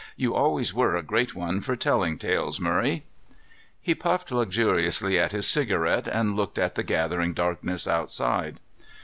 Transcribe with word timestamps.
You 0.15 0.33
always 0.33 0.73
were 0.73 0.95
a 0.95 1.03
great 1.03 1.35
one 1.35 1.61
for 1.61 1.75
telling 1.75 2.17
tales, 2.17 2.59
Murray." 2.59 3.05
He 3.79 3.93
puffed 3.93 4.31
luxuriously 4.31 5.19
at 5.19 5.31
his 5.31 5.45
cigarette 5.45 6.07
and 6.07 6.35
looked 6.35 6.57
at 6.57 6.73
the 6.73 6.81
gathering 6.81 7.35
darkness 7.35 7.87
outside. 7.87 8.59